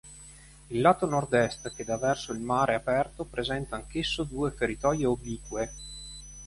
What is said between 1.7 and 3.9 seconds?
che dà verso il mare aperto, presenta